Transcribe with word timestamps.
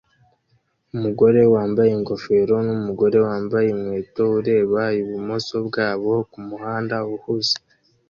Umugore 0.95 1.41
wambaye 1.53 1.91
ingofero 1.97 2.55
numugore 2.67 3.17
wambaye 3.27 3.67
inkweto 3.73 4.23
ureba 4.39 4.81
ibumoso 4.99 5.55
bwabo 5.67 6.11
kumuhanda 6.31 6.95
uhuze 7.15 7.55